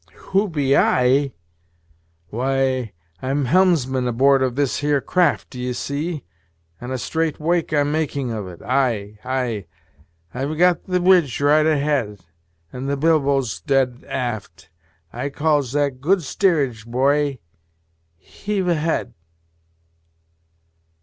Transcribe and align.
"Who 0.31 0.49
be 0.49 0.75
I? 0.75 1.31
why, 2.31 2.91
I'm 3.21 3.45
helmsman 3.45 4.07
aboard 4.07 4.41
of 4.41 4.55
this 4.55 4.77
here 4.77 4.99
craft 4.99 5.51
d'ye 5.51 5.73
see, 5.73 6.23
and 6.79 6.91
a 6.91 6.97
straight 6.97 7.39
wake 7.39 7.71
I'm 7.71 7.91
making 7.91 8.31
of 8.31 8.47
it. 8.47 8.63
Ay, 8.63 9.19
ay! 9.23 9.67
I've 10.33 10.57
got 10.57 10.85
the 10.87 10.99
bridge 10.99 11.39
right 11.39 11.67
ahead, 11.67 12.19
and 12.73 12.89
the 12.89 12.97
bilboes 12.97 13.61
dead 13.61 14.03
aft: 14.07 14.71
I 15.13 15.29
calls 15.29 15.71
that 15.73 16.01
good 16.01 16.23
steerage, 16.23 16.87
boy. 16.87 17.37
Heave 18.17 18.67
ahead." 18.69 19.13